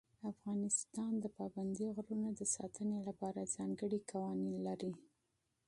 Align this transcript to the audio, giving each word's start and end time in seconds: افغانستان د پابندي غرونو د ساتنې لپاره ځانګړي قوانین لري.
افغانستان 0.31 1.11
د 1.19 1.25
پابندي 1.37 1.87
غرونو 1.95 2.29
د 2.39 2.41
ساتنې 2.55 2.99
لپاره 3.07 3.51
ځانګړي 3.55 3.99
قوانین 4.11 4.55
لري. 4.67 4.93